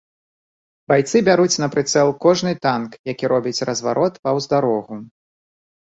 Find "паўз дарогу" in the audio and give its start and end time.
4.25-5.03